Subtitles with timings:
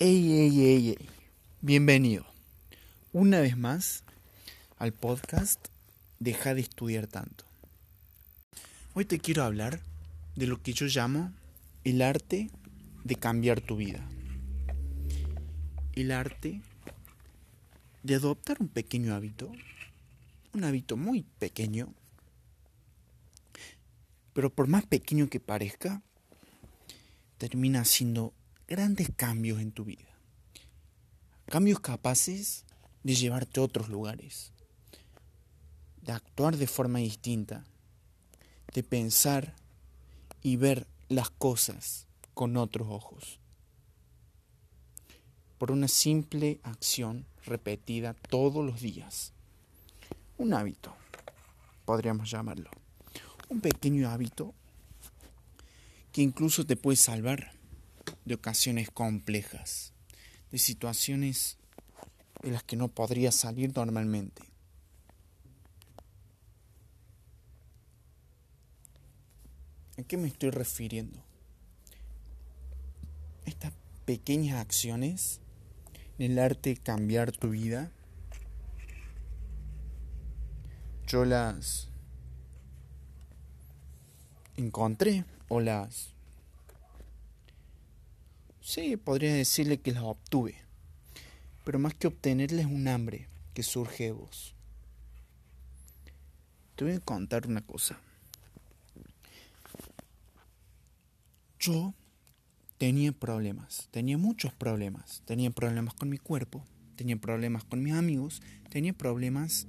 [0.00, 1.08] Ey, ey, ey, ey.
[1.60, 2.26] Bienvenido
[3.12, 4.02] una vez más
[4.76, 5.68] al podcast
[6.18, 7.44] Deja de estudiar tanto.
[8.94, 9.78] Hoy te quiero hablar
[10.34, 11.32] de lo que yo llamo
[11.84, 12.50] el arte
[13.04, 14.04] de cambiar tu vida.
[15.92, 16.60] El arte
[18.02, 19.52] de adoptar un pequeño hábito,
[20.54, 21.94] un hábito muy pequeño,
[24.32, 26.02] pero por más pequeño que parezca,
[27.38, 28.34] termina siendo
[28.66, 30.08] grandes cambios en tu vida.
[31.46, 32.64] Cambios capaces
[33.02, 34.52] de llevarte a otros lugares,
[36.02, 37.64] de actuar de forma distinta,
[38.72, 39.54] de pensar
[40.42, 43.38] y ver las cosas con otros ojos.
[45.58, 49.32] Por una simple acción repetida todos los días.
[50.38, 50.94] Un hábito,
[51.84, 52.70] podríamos llamarlo.
[53.48, 54.54] Un pequeño hábito
[56.10, 57.52] que incluso te puede salvar
[58.24, 59.92] de ocasiones complejas,
[60.50, 61.58] de situaciones
[62.42, 64.42] de las que no podría salir normalmente.
[69.98, 71.22] ¿A qué me estoy refiriendo?
[73.44, 73.72] Estas
[74.04, 75.40] pequeñas acciones
[76.18, 77.90] en el arte de cambiar tu vida,
[81.06, 81.88] yo las
[84.56, 86.13] encontré o las
[88.64, 90.54] Sí, podría decirle que las obtuve.
[91.66, 94.54] Pero más que obtenerles un hambre que surge de vos.
[96.74, 98.00] Te voy a contar una cosa.
[101.58, 101.92] Yo
[102.78, 105.22] tenía problemas, tenía muchos problemas.
[105.26, 106.64] Tenía problemas con mi cuerpo,
[106.96, 108.40] tenía problemas con mis amigos,
[108.70, 109.68] tenía problemas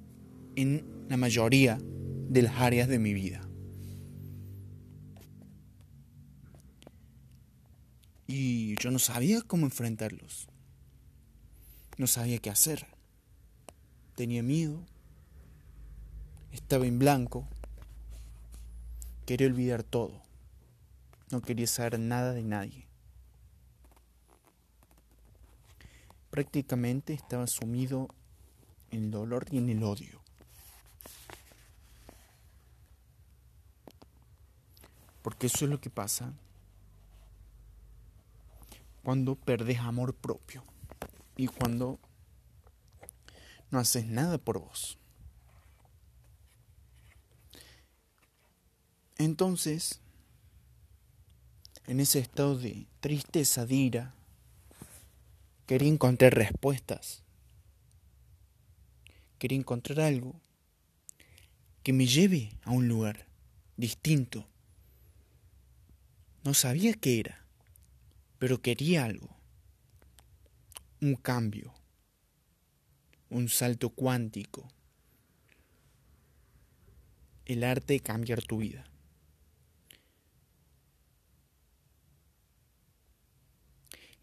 [0.55, 3.41] en la mayoría de las áreas de mi vida.
[8.27, 8.54] Y
[8.85, 10.47] yo no sabía cómo enfrentarlos.
[11.97, 12.85] No sabía qué hacer.
[14.15, 14.85] Tenía miedo.
[16.51, 17.47] Estaba en blanco.
[19.25, 20.21] Quería olvidar todo.
[21.31, 22.87] No quería saber nada de nadie.
[26.29, 28.09] Prácticamente estaba sumido
[28.91, 30.21] en el dolor y en el odio.
[35.23, 36.35] Porque eso es lo que pasa
[39.05, 40.63] cuando perdes amor propio
[41.37, 41.99] y cuando
[43.69, 44.97] no haces nada por vos.
[49.19, 50.01] Entonces,
[51.85, 54.15] en ese estado de tristeza, de ira,
[55.67, 57.21] quería encontrar respuestas.
[59.37, 60.33] Quería encontrar algo
[61.83, 63.27] que me lleve a un lugar
[63.77, 64.47] distinto.
[66.43, 67.44] No sabía qué era
[68.45, 69.35] pero quería algo,
[71.01, 71.73] un cambio,
[73.31, 74.71] un salto cuántico,
[77.45, 78.85] el arte de cambiar tu vida.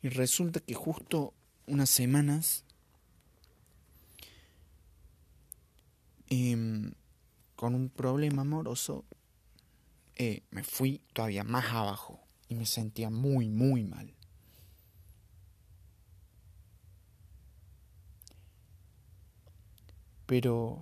[0.03, 1.35] Y resulta que justo
[1.67, 2.65] unas semanas
[6.29, 6.93] em,
[7.57, 9.05] con un problema amoroso
[10.15, 12.22] eh, me fui todavía más abajo
[12.53, 14.15] y me sentía muy, muy mal.
[20.27, 20.81] Pero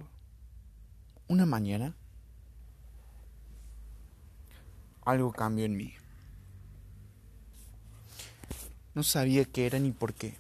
[1.29, 1.97] una mañana
[5.03, 5.95] algo cambió en mí.
[8.95, 10.35] No sabía qué era ni por qué,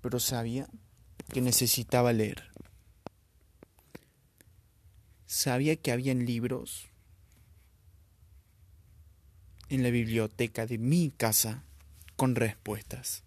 [0.00, 0.68] pero sabía
[1.32, 2.48] que necesitaba leer.
[5.26, 6.89] Sabía que habían libros
[9.70, 11.62] en la biblioteca de mi casa
[12.16, 13.22] con respuestas.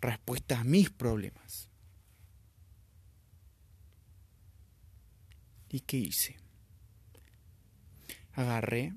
[0.00, 1.70] Respuestas a mis problemas.
[5.70, 6.36] ¿Y qué hice?
[8.34, 8.92] Agarré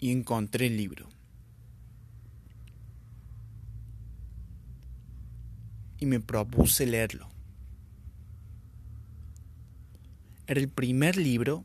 [0.00, 1.08] y encontré el libro.
[6.00, 7.28] Y me propuse leerlo.
[10.48, 11.64] Era el primer libro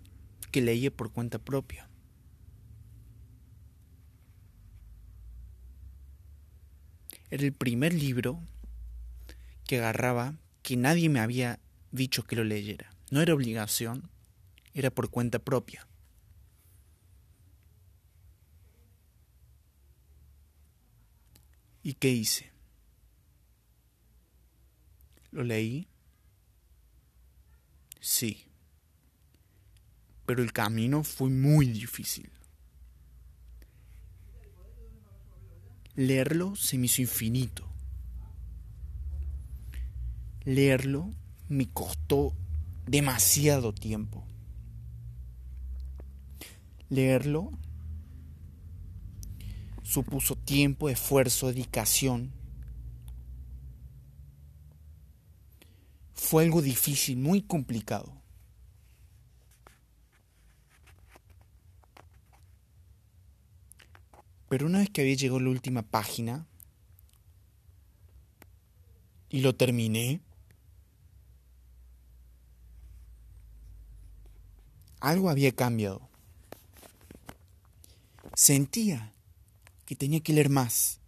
[0.54, 1.90] que leía por cuenta propia.
[7.32, 8.40] Era el primer libro
[9.66, 11.60] que agarraba que nadie me había
[11.92, 12.94] dicho que lo leyera.
[13.10, 14.12] No era obligación,
[14.76, 15.88] era por cuenta propia.
[21.82, 22.52] ¿Y qué hice?
[25.32, 25.88] ¿Lo leí?
[28.00, 28.53] Sí
[30.26, 32.30] pero el camino fue muy difícil.
[35.96, 37.68] leerlo se me hizo infinito.
[40.46, 41.12] Leerlo
[41.48, 42.34] me costó
[42.86, 44.26] demasiado tiempo.
[46.90, 47.52] Leerlo
[49.84, 52.32] supuso tiempo, esfuerzo, dedicación.
[56.14, 58.23] Fue algo difícil, muy complicado.
[64.54, 66.46] Pero una vez que había llegado a la última página
[69.32, 70.22] y lo terminé,
[75.00, 76.08] algo había cambiado.
[78.36, 79.12] Sentía
[79.88, 81.00] que tenía que leer más.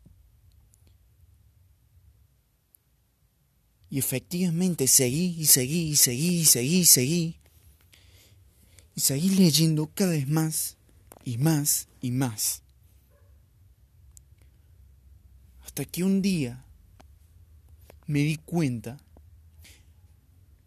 [3.91, 7.39] Y efectivamente seguí y seguí y seguí y seguí y seguí.
[8.95, 10.77] Y seguí leyendo cada vez más
[11.24, 12.64] y más y más.
[15.75, 16.63] Hasta que un día
[18.07, 18.98] me di cuenta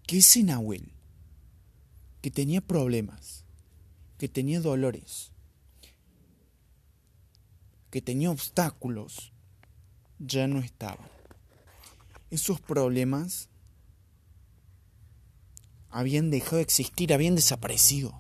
[0.06, 0.92] que ese Nahuel,
[2.20, 3.42] que tenía problemas,
[4.18, 5.32] que tenía dolores,
[7.90, 9.32] que tenía obstáculos,
[10.18, 11.08] ya no estaba.
[12.30, 13.48] Esos problemas
[15.88, 18.12] habían dejado de existir, habían desaparecido.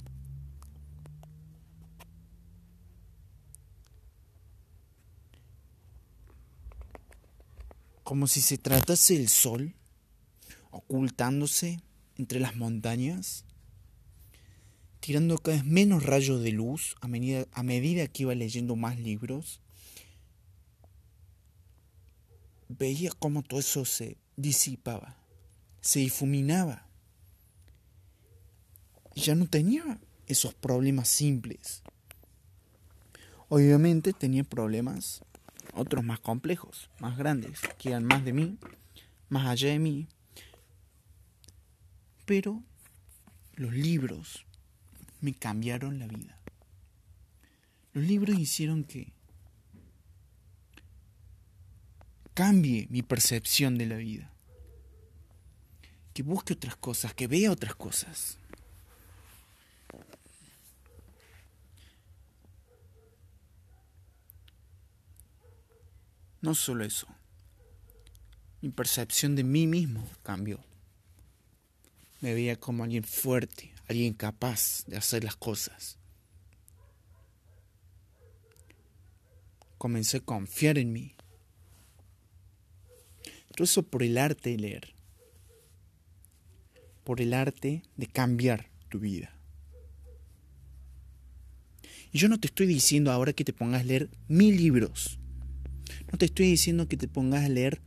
[8.08, 9.74] Como si se tratase del sol
[10.70, 11.82] ocultándose
[12.16, 13.44] entre las montañas,
[15.00, 18.98] tirando cada vez menos rayos de luz a medida, a medida que iba leyendo más
[18.98, 19.60] libros.
[22.70, 25.18] Veía cómo todo eso se disipaba,
[25.82, 26.88] se difuminaba.
[29.14, 31.82] Y ya no tenía esos problemas simples.
[33.50, 35.20] Obviamente tenía problemas
[35.78, 38.58] otros más complejos, más grandes, que eran más de mí,
[39.28, 40.08] más allá de mí.
[42.26, 42.62] Pero
[43.54, 44.44] los libros
[45.20, 46.38] me cambiaron la vida.
[47.92, 49.12] Los libros hicieron que
[52.34, 54.32] cambie mi percepción de la vida.
[56.12, 58.38] Que busque otras cosas, que vea otras cosas.
[66.40, 67.08] No solo eso,
[68.60, 70.60] mi percepción de mí mismo cambió.
[72.20, 75.98] Me veía como alguien fuerte, alguien capaz de hacer las cosas.
[79.78, 81.14] Comencé a confiar en mí.
[83.54, 84.94] Todo eso por el arte de leer.
[87.04, 89.32] Por el arte de cambiar tu vida.
[92.12, 95.17] Y yo no te estoy diciendo ahora que te pongas a leer mil libros.
[96.10, 97.80] No te estoy diciendo que te pongas a leer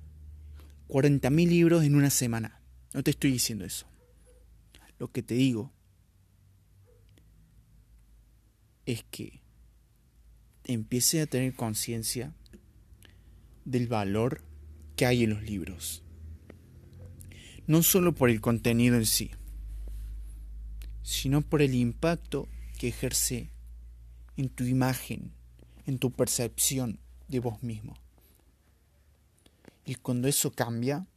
[0.87, 2.61] 40.000 libros en una semana.
[2.93, 3.87] No te estoy diciendo eso.
[4.99, 5.71] Lo que te digo
[8.85, 9.41] es que
[10.65, 12.33] empiece a tener conciencia
[13.65, 14.43] del valor
[14.95, 16.03] que hay en los libros.
[17.67, 19.31] No solo por el contenido en sí,
[21.03, 23.51] sino por el impacto que ejerce
[24.37, 25.31] en tu imagen,
[25.85, 26.99] en tu percepción
[27.31, 27.95] de vos mismo.
[29.85, 31.07] Y cuando eso cambia,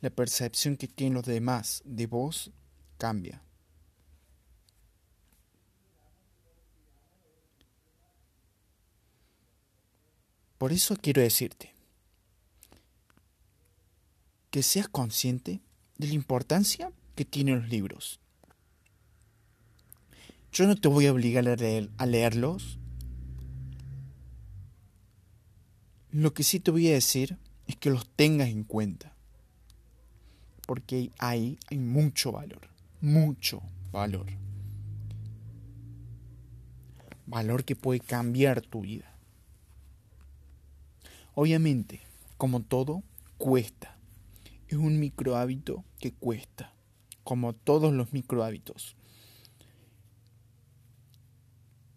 [0.00, 2.50] la percepción que tienen los demás de vos
[2.96, 3.42] cambia.
[10.56, 11.72] Por eso quiero decirte
[14.50, 15.60] que seas consciente
[15.96, 18.20] de la importancia que tienen los libros.
[20.52, 21.54] Yo no te voy a obligar a,
[21.96, 22.79] a leerlos.
[26.12, 27.38] Lo que sí te voy a decir
[27.68, 29.14] es que los tengas en cuenta.
[30.66, 32.68] Porque ahí hay mucho valor,
[33.00, 33.62] mucho
[33.92, 34.26] valor.
[37.26, 39.16] Valor que puede cambiar tu vida.
[41.34, 42.00] Obviamente,
[42.36, 43.04] como todo,
[43.38, 43.96] cuesta.
[44.66, 46.72] Es un micro hábito que cuesta,
[47.22, 48.96] como todos los micro hábitos.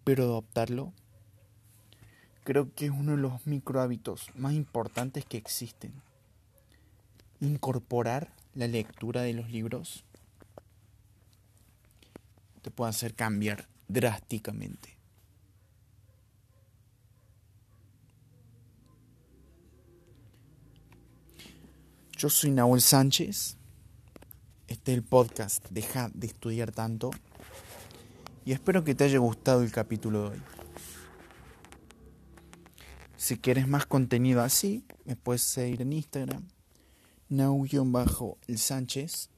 [0.03, 0.93] Pero adoptarlo
[2.44, 5.94] creo que es uno de los micro hábitos más importantes que existen.
[7.40, 10.04] Incorporar la lectura de los libros
[12.62, 14.98] te puede hacer cambiar drásticamente.
[22.18, 23.58] Yo soy Nahuel Sánchez.
[24.68, 27.12] Este es el podcast Deja de estudiar tanto.
[28.46, 30.62] Y espero que te haya gustado el capítulo de hoy.
[33.24, 36.46] Si quieres más contenido así, me puedes seguir en Instagram,
[37.30, 39.30] nau-el Sánchez.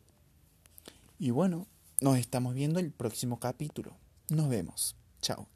[1.19, 1.67] Y bueno,
[2.01, 3.95] nos estamos viendo el próximo capítulo.
[4.29, 4.95] Nos vemos.
[5.21, 5.47] Chao.